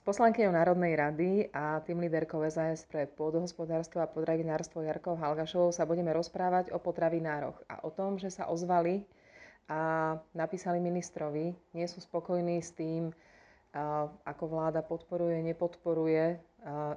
S 0.00 0.08
poslankyňou 0.08 0.56
Národnej 0.56 0.96
rady 0.96 1.52
a 1.52 1.76
tým 1.84 2.00
líderkou 2.00 2.40
SAS 2.48 2.88
pre 2.88 3.04
pôdohospodárstvo 3.04 4.00
a 4.00 4.08
potravinárstvo 4.08 4.80
Jarkou 4.80 5.12
Halgašovou 5.12 5.76
sa 5.76 5.84
budeme 5.84 6.08
rozprávať 6.16 6.72
o 6.72 6.80
potravinároch 6.80 7.60
a 7.68 7.84
o 7.84 7.92
tom, 7.92 8.16
že 8.16 8.32
sa 8.32 8.48
ozvali 8.48 9.04
a 9.68 10.16
napísali 10.32 10.80
ministrovi, 10.80 11.52
nie 11.76 11.84
sú 11.84 12.00
spokojní 12.00 12.64
s 12.64 12.72
tým, 12.72 13.12
ako 14.24 14.44
vláda 14.48 14.80
podporuje, 14.80 15.44
nepodporuje 15.44 16.40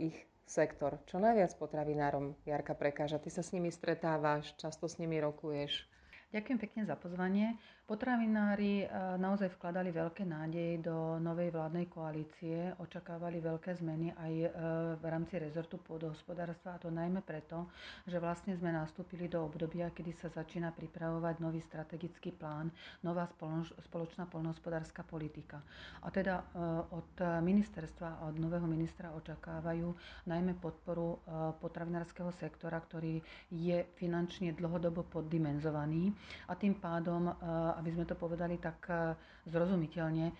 ich 0.00 0.16
sektor. 0.48 0.96
Čo 1.04 1.20
najviac 1.20 1.52
potravinárom, 1.60 2.32
Jarka, 2.48 2.72
prekáža? 2.72 3.20
Ty 3.20 3.28
sa 3.28 3.44
s 3.44 3.52
nimi 3.52 3.68
stretávaš, 3.68 4.56
často 4.56 4.88
s 4.88 4.96
nimi 4.96 5.20
rokuješ. 5.20 5.84
Ďakujem 6.32 6.58
pekne 6.64 6.88
za 6.88 6.96
pozvanie. 6.96 7.60
Potravinári 7.86 8.82
eh, 8.82 8.90
naozaj 9.14 9.54
vkladali 9.54 9.94
veľké 9.94 10.26
nádeje 10.26 10.82
do 10.82 11.22
novej 11.22 11.54
vládnej 11.54 11.86
koalície, 11.86 12.74
očakávali 12.82 13.38
veľké 13.38 13.78
zmeny 13.78 14.10
aj 14.10 14.32
eh, 14.42 14.50
v 14.98 15.04
rámci 15.06 15.38
rezortu 15.38 15.78
pôdohospodárstva 15.78 16.74
a 16.74 16.82
to 16.82 16.90
najmä 16.90 17.22
preto, 17.22 17.70
že 18.02 18.18
vlastne 18.18 18.58
sme 18.58 18.74
nastúpili 18.74 19.30
do 19.30 19.46
obdobia, 19.46 19.94
kedy 19.94 20.18
sa 20.18 20.26
začína 20.26 20.74
pripravovať 20.74 21.38
nový 21.38 21.62
strategický 21.62 22.34
plán, 22.34 22.74
nová 23.06 23.30
spoločná 23.78 24.26
poľnohospodárska 24.34 25.06
politika. 25.06 25.62
A 26.02 26.10
teda 26.10 26.42
eh, 26.42 26.58
od 26.90 27.14
ministerstva 27.22 28.18
a 28.18 28.26
od 28.26 28.42
nového 28.42 28.66
ministra 28.66 29.14
očakávajú 29.14 29.94
najmä 30.26 30.58
podporu 30.58 31.22
potravinárskeho 31.62 32.34
sektora, 32.34 32.82
ktorý 32.82 33.22
je 33.48 33.78
finančne 33.94 34.52
dlhodobo 34.52 35.06
poddimenzovaný 35.06 36.10
a 36.50 36.58
tým 36.58 36.76
pádom 36.76 37.30
aby 37.76 37.92
sme 37.92 38.08
to 38.08 38.16
povedali 38.16 38.56
tak 38.56 38.80
eh, 38.88 39.12
zrozumiteľne, 39.46 40.26
eh, 40.28 40.34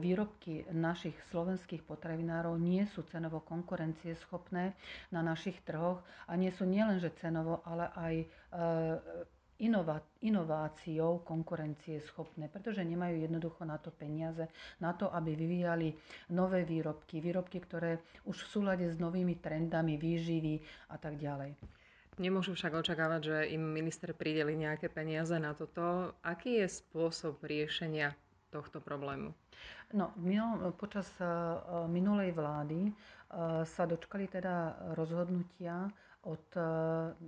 výrobky 0.00 0.66
našich 0.72 1.14
slovenských 1.30 1.84
potravinárov 1.84 2.56
nie 2.56 2.82
sú 2.88 3.04
cenovo 3.06 3.44
konkurencieschopné 3.44 4.64
na 5.12 5.20
našich 5.20 5.60
trhoch 5.62 6.00
a 6.26 6.32
nie 6.34 6.50
sú 6.50 6.64
nielenže 6.64 7.12
cenovo, 7.20 7.60
ale 7.62 7.92
aj 7.94 8.14
eh, 8.16 8.28
inováciou 10.24 11.20
konkurencie 11.20 12.00
schopné, 12.08 12.48
pretože 12.48 12.80
nemajú 12.80 13.20
jednoducho 13.20 13.68
na 13.68 13.76
to 13.76 13.92
peniaze, 13.92 14.48
na 14.80 14.96
to, 14.96 15.12
aby 15.12 15.36
vyvíjali 15.36 15.92
nové 16.32 16.64
výrobky, 16.64 17.20
výrobky, 17.20 17.60
ktoré 17.60 18.00
už 18.24 18.40
v 18.40 18.50
súlade 18.50 18.86
s 18.88 18.96
novými 18.96 19.36
trendami 19.36 20.00
výživy 20.00 20.64
a 20.88 20.96
tak 20.96 21.20
ďalej. 21.20 21.52
Nemôžu 22.18 22.58
však 22.58 22.74
očakávať, 22.74 23.20
že 23.22 23.36
im 23.54 23.62
minister 23.62 24.10
prideli 24.10 24.58
nejaké 24.58 24.90
peniaze 24.90 25.36
na 25.38 25.54
toto. 25.54 26.16
Aký 26.26 26.58
je 26.58 26.66
spôsob 26.66 27.38
riešenia 27.46 28.16
tohto 28.50 28.82
problému? 28.82 29.30
No, 29.94 30.14
počas 30.78 31.06
eh, 31.18 31.26
minulej 31.86 32.34
vlády 32.34 32.90
eh, 32.90 32.92
sa 33.66 33.82
dočkali 33.86 34.26
teda 34.26 34.74
rozhodnutia 34.98 35.90
od 36.28 36.44
eh, 36.56 36.62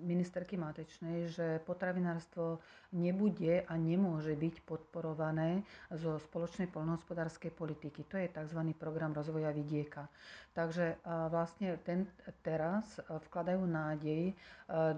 ministerky 0.04 0.60
Matečnej, 0.60 1.32
že 1.32 1.60
potravinárstvo 1.64 2.60
nebude 2.92 3.64
a 3.64 3.74
nemôže 3.80 4.36
byť 4.36 4.68
podporované 4.68 5.64
zo 5.88 6.20
spoločnej 6.20 6.68
poľnohospodárskej 6.68 7.48
politiky. 7.56 8.04
To 8.12 8.20
je 8.20 8.28
tzv. 8.28 8.60
program 8.76 9.16
rozvoja 9.16 9.48
vidieka. 9.48 10.12
Takže 10.52 11.00
vlastne 11.32 11.80
ten, 11.80 12.04
teraz 12.44 13.00
vkladajú 13.08 13.64
nádej 13.64 14.36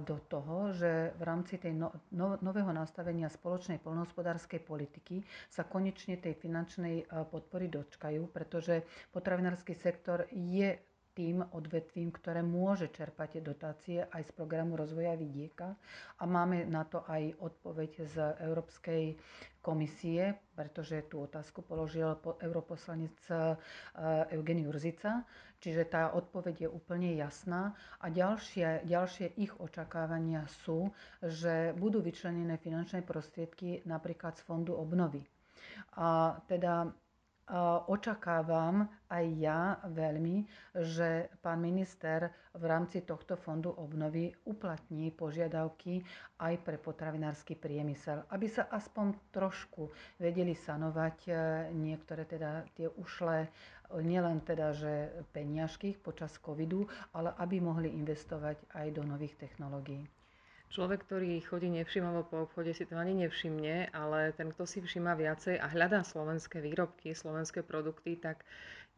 do 0.03 0.19
toho, 0.27 0.75
že 0.75 1.15
v 1.15 1.23
rámci 1.23 1.63
tej 1.63 1.79
no, 1.79 1.95
no, 2.11 2.35
nového 2.43 2.75
nastavenia 2.75 3.31
spoločnej 3.31 3.79
poľnohospodárskej 3.79 4.59
politiky 4.67 5.23
sa 5.47 5.63
konečne 5.63 6.19
tej 6.19 6.35
finančnej 6.35 7.07
podpory 7.31 7.71
dočkajú, 7.71 8.27
pretože 8.35 8.83
potravinársky 9.15 9.79
sektor 9.79 10.27
je 10.35 10.75
tým 11.15 11.47
odvetvím, 11.49 12.11
ktoré 12.11 12.41
môže 12.41 12.87
čerpať 12.89 13.39
dotácie 13.41 14.03
aj 14.05 14.23
z 14.25 14.33
programu 14.33 14.75
rozvoja 14.75 15.15
vidieka. 15.15 15.79
A 16.17 16.25
máme 16.25 16.63
na 16.65 16.83
to 16.83 17.07
aj 17.07 17.33
odpoveď 17.39 17.91
z 18.05 18.17
Európskej 18.41 19.15
komisie, 19.61 20.21
pretože 20.53 21.07
tú 21.07 21.23
otázku 21.23 21.63
položil 21.63 22.13
europoslanec 22.37 23.17
eh, 23.27 23.57
Eugen 24.31 24.61
Jurzica. 24.61 25.25
Čiže 25.57 25.87
tá 25.87 26.13
odpoveď 26.13 26.61
je 26.61 26.69
úplne 26.69 27.15
jasná. 27.15 27.73
A 27.97 28.07
ďalšie, 28.07 28.85
ďalšie 28.85 29.33
ich 29.35 29.55
očakávania 29.57 30.45
sú, 30.61 30.93
že 31.21 31.73
budú 31.75 31.99
vyčlenené 31.99 32.59
finančné 32.59 33.01
prostriedky 33.01 33.81
napríklad 33.85 34.37
z 34.37 34.45
Fondu 34.45 34.75
obnovy. 34.75 35.25
A 35.95 36.37
teda 36.45 36.93
očakávam 37.93 38.89
aj 39.13 39.25
ja 39.37 39.77
veľmi, 39.93 40.49
že 40.81 41.29
pán 41.45 41.61
minister 41.61 42.33
v 42.57 42.65
rámci 42.65 43.05
tohto 43.05 43.37
fondu 43.37 43.69
obnovy 43.77 44.33
uplatní 44.49 45.13
požiadavky 45.13 46.01
aj 46.41 46.55
pre 46.65 46.81
potravinársky 46.81 47.53
priemysel, 47.53 48.25
aby 48.33 48.49
sa 48.49 48.65
aspoň 48.73 49.13
trošku 49.29 49.93
vedeli 50.17 50.57
sanovať 50.57 51.17
e, 51.29 51.33
niektoré 51.77 52.25
teda 52.25 52.65
tie 52.73 52.89
ušlé 52.89 53.53
nielen 53.93 54.41
teda, 54.41 54.73
že 54.73 55.13
peniažky 55.37 55.95
počas 56.01 56.33
covidu, 56.41 56.89
ale 57.13 57.37
aby 57.37 57.61
mohli 57.61 57.93
investovať 57.93 58.57
aj 58.73 58.87
do 58.97 59.05
nových 59.05 59.37
technológií. 59.37 60.09
Človek, 60.75 61.07
ktorý 61.07 61.39
chodí 61.39 61.71
nevšimavo 61.71 62.27
po 62.27 62.51
obchode, 62.51 62.75
si 62.75 62.83
to 62.83 62.99
ani 62.99 63.15
nevšimne, 63.15 63.95
ale 63.95 64.35
ten, 64.35 64.51
kto 64.51 64.67
si 64.67 64.83
všíma 64.83 65.15
viacej 65.15 65.63
a 65.63 65.71
hľadá 65.71 66.03
slovenské 66.03 66.59
výrobky, 66.59 67.15
slovenské 67.15 67.63
produkty, 67.63 68.19
tak 68.19 68.43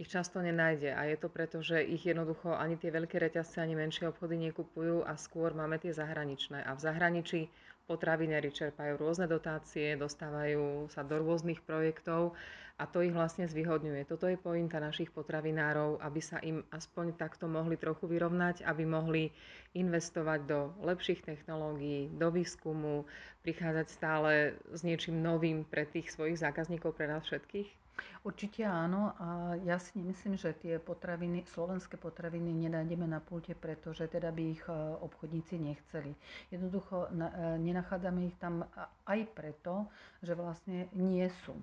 ich 0.01 0.09
často 0.09 0.41
nenájde. 0.41 0.97
A 0.97 1.05
je 1.05 1.21
to 1.21 1.29
preto, 1.29 1.61
že 1.61 1.85
ich 1.85 2.01
jednoducho 2.09 2.57
ani 2.57 2.81
tie 2.81 2.89
veľké 2.89 3.21
reťazce, 3.21 3.61
ani 3.61 3.77
menšie 3.77 4.09
obchody 4.09 4.41
nekupujú 4.49 5.05
a 5.05 5.21
skôr 5.21 5.53
máme 5.53 5.77
tie 5.77 5.93
zahraničné. 5.93 6.65
A 6.65 6.73
v 6.73 6.81
zahraničí 6.81 7.53
potravinári 7.87 8.51
čerpajú 8.51 8.99
rôzne 8.99 9.31
dotácie, 9.31 9.95
dostávajú 9.95 10.91
sa 10.91 11.07
do 11.07 11.23
rôznych 11.23 11.63
projektov 11.63 12.35
a 12.77 12.85
to 12.85 13.01
ich 13.01 13.15
vlastne 13.15 13.49
zvyhodňuje. 13.49 14.05
Toto 14.05 14.29
je 14.29 14.37
pointa 14.37 14.77
našich 14.77 15.09
potravinárov, 15.09 16.03
aby 16.05 16.21
sa 16.21 16.37
im 16.45 16.61
aspoň 16.75 17.17
takto 17.17 17.49
mohli 17.49 17.81
trochu 17.81 18.05
vyrovnať, 18.05 18.67
aby 18.69 18.85
mohli 18.85 19.33
investovať 19.73 20.41
do 20.45 20.77
lepších 20.85 21.25
technológií, 21.25 22.13
do 22.13 22.29
výskumu, 22.29 23.09
prichádzať 23.41 23.87
stále 23.89 24.61
s 24.75 24.85
niečím 24.85 25.25
novým 25.25 25.65
pre 25.65 25.89
tých 25.89 26.13
svojich 26.13 26.43
zákazníkov, 26.43 26.93
pre 26.93 27.09
nás 27.09 27.25
všetkých? 27.25 27.86
Určite 28.23 28.67
áno 28.67 29.15
a 29.17 29.55
ja 29.63 29.79
si 29.79 29.97
nemyslím, 29.97 30.35
že 30.37 30.53
tie 30.57 30.77
potraviny, 30.77 31.47
slovenské 31.49 31.97
potraviny 31.97 32.53
nenájdeme 32.67 33.07
na 33.07 33.23
pulte, 33.23 33.55
pretože 33.55 34.05
teda 34.11 34.29
by 34.35 34.43
ich 34.53 34.65
e, 34.67 34.73
obchodníci 35.01 35.57
nechceli. 35.57 36.13
Jednoducho 36.51 37.07
e, 37.07 37.11
nenachádzame 37.59 38.27
ich 38.27 38.37
tam 38.37 38.67
aj 39.07 39.21
preto, 39.33 39.89
že 40.21 40.35
vlastne 40.35 40.91
nie 40.93 41.25
sú 41.47 41.57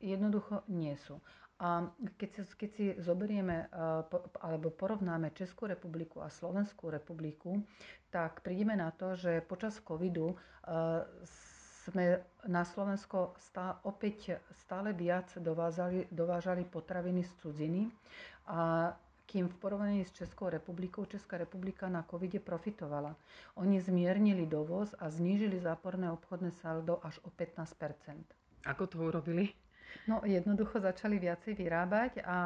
jednoducho 0.00 0.64
nie 0.68 0.96
sú. 0.96 1.20
A 1.56 1.88
keď 2.20 2.28
si, 2.36 2.42
keď 2.52 2.70
si 2.76 2.84
zoberieme 3.00 3.72
alebo 4.44 4.68
porovnáme 4.68 5.32
Českú 5.32 5.64
republiku 5.64 6.20
a 6.20 6.28
Slovenskú 6.28 6.92
republiku, 6.92 7.64
tak 8.12 8.44
prídeme 8.44 8.76
na 8.76 8.92
to, 8.92 9.16
že 9.16 9.40
počas 9.40 9.80
covidu 9.80 10.36
sme 11.86 12.18
na 12.46 12.66
Slovensko 12.66 13.34
stále, 13.38 13.78
opäť 13.86 14.42
stále 14.66 14.90
viac 14.90 15.30
dovážali, 15.38 16.06
dovážali 16.10 16.66
potraviny 16.66 17.22
z 17.22 17.32
cudziny 17.42 17.82
a 18.46 18.90
kým 19.26 19.50
v 19.50 19.56
porovnaní 19.58 20.04
s 20.06 20.14
Českou 20.14 20.48
republikou 20.48 21.04
Česká 21.04 21.38
republika 21.38 21.88
na 21.90 22.02
covide 22.06 22.38
profitovala. 22.38 23.16
Oni 23.58 23.82
zmiernili 23.82 24.46
dovoz 24.46 24.94
a 24.98 25.10
znížili 25.10 25.58
záporné 25.58 26.10
obchodné 26.10 26.50
saldo 26.62 27.02
až 27.02 27.18
o 27.26 27.30
15 27.30 27.74
Ako 28.66 28.86
to 28.86 28.98
urobili? 29.02 29.50
No 30.04 30.20
jednoducho 30.20 30.76
začali 30.76 31.16
viacej 31.16 31.56
vyrábať 31.56 32.20
a, 32.20 32.28
a, 32.28 32.38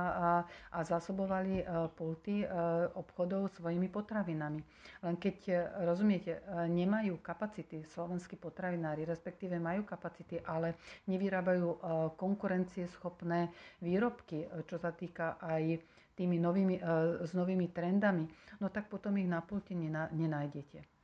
a 0.70 0.78
zásobovali 0.86 1.66
uh, 1.66 1.90
pulty 1.90 2.46
uh, 2.46 2.86
obchodov 2.94 3.50
svojimi 3.58 3.90
potravinami. 3.90 4.62
Len 5.02 5.14
keď, 5.18 5.36
uh, 5.50 5.56
rozumiete, 5.90 6.38
nemajú 6.70 7.18
kapacity 7.18 7.82
slovenskí 7.90 8.38
potravinári, 8.38 9.02
respektíve 9.02 9.58
majú 9.58 9.82
kapacity, 9.82 10.38
ale 10.46 10.78
nevyrábajú 11.10 11.82
konkurencieschopné 12.16 13.50
výrobky, 13.82 14.46
čo 14.68 14.76
sa 14.78 14.94
týka 14.94 15.40
aj 15.40 15.80
tými 16.14 16.36
novými, 16.36 16.76
s 17.24 17.32
novými 17.32 17.72
trendami, 17.72 18.28
no 18.60 18.68
tak 18.68 18.92
potom 18.92 19.16
ich 19.16 19.28
na 19.28 19.40
pulte 19.40 19.72
nenájdete. 19.72 20.99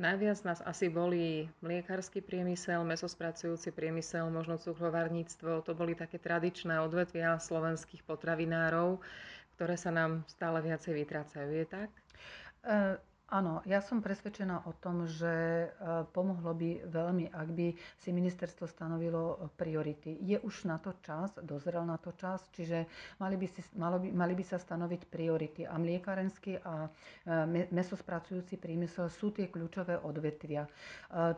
Najviac 0.00 0.40
nás 0.48 0.64
asi 0.64 0.88
boli 0.88 1.44
mliekarský 1.60 2.24
priemysel, 2.24 2.80
mesospracujúci 2.80 3.76
priemysel, 3.76 4.32
možno 4.32 4.56
cukrovarníctvo. 4.56 5.60
To 5.68 5.72
boli 5.76 5.92
také 5.92 6.16
tradičné 6.16 6.80
odvetvia 6.80 7.36
slovenských 7.36 8.00
potravinárov, 8.08 8.96
ktoré 9.56 9.76
sa 9.76 9.92
nám 9.92 10.24
stále 10.24 10.64
viacej 10.64 10.96
vytrácajú. 10.96 11.50
Je 11.52 11.66
tak? 11.68 11.92
Uh, 12.64 12.96
Áno, 13.32 13.64
ja 13.64 13.80
som 13.80 14.04
presvedčená 14.04 14.68
o 14.68 14.76
tom, 14.76 15.08
že 15.08 15.64
e, 15.64 15.66
pomohlo 16.12 16.52
by 16.52 16.84
veľmi, 16.84 17.32
ak 17.32 17.48
by 17.48 17.72
si 17.96 18.12
ministerstvo 18.12 18.68
stanovilo 18.68 19.48
priority. 19.56 20.20
Je 20.20 20.36
už 20.36 20.68
na 20.68 20.76
to 20.76 20.92
čas, 21.00 21.32
dozrel 21.40 21.80
na 21.88 21.96
to 21.96 22.12
čas, 22.12 22.44
čiže 22.52 22.84
mali 23.16 23.40
by, 23.40 23.48
si, 23.48 23.64
malo 23.72 23.96
by, 24.04 24.12
mali 24.12 24.36
by 24.36 24.44
sa 24.44 24.60
stanoviť 24.60 25.08
priority. 25.08 25.64
A 25.64 25.80
mliekarenský 25.80 26.60
a 26.60 26.92
e, 27.24 27.68
mesospracujúci 27.72 28.60
prímysel 28.60 29.08
sú 29.08 29.32
tie 29.32 29.48
kľúčové 29.48 29.96
odvetvia. 29.96 30.68
E, 30.68 30.70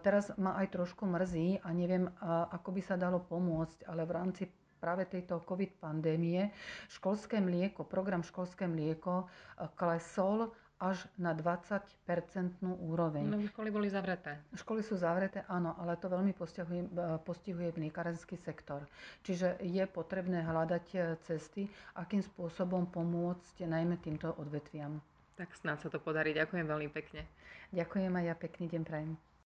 teraz 0.02 0.34
ma 0.34 0.58
aj 0.58 0.74
trošku 0.74 1.06
mrzí 1.06 1.62
a 1.62 1.70
neviem, 1.70 2.10
ako 2.50 2.74
by 2.74 2.82
sa 2.82 2.98
dalo 2.98 3.22
pomôcť, 3.22 3.86
ale 3.86 4.02
v 4.02 4.14
rámci 4.18 4.42
práve 4.82 5.06
tejto 5.06 5.46
COVID 5.46 5.78
pandémie 5.78 6.50
školské 6.90 7.38
mlieko, 7.38 7.86
program 7.86 8.26
školské 8.26 8.66
mlieko 8.66 9.30
klesol 9.78 10.50
až 10.84 11.00
na 11.16 11.32
20-percentnú 11.32 12.76
úroveň. 12.84 13.24
No, 13.24 13.40
školy 13.40 13.72
boli 13.72 13.88
zavreté. 13.88 14.36
Školy 14.52 14.84
sú 14.84 15.00
zavreté, 15.00 15.48
áno, 15.48 15.72
ale 15.74 15.96
to 15.96 16.12
veľmi 16.12 16.36
postihuje, 16.36 16.84
postihuje 17.24 17.72
vnikarenský 17.72 18.36
sektor. 18.36 18.84
Čiže 19.24 19.64
je 19.64 19.80
potrebné 19.88 20.44
hľadať 20.44 20.84
e, 20.92 20.96
cesty, 21.24 21.62
akým 21.96 22.20
spôsobom 22.20 22.84
pomôcť 22.86 23.64
najmä 23.64 23.96
týmto 23.98 24.36
odvetviam. 24.36 25.00
Tak 25.34 25.56
snad 25.56 25.80
sa 25.80 25.88
to 25.88 25.96
podarí. 25.96 26.30
Ďakujem 26.30 26.68
veľmi 26.68 26.92
pekne. 26.92 27.24
Ďakujem 27.72 28.12
a 28.12 28.20
ja 28.22 28.34
pekný 28.36 28.68
deň 28.68 28.82
prajem. 28.84 29.33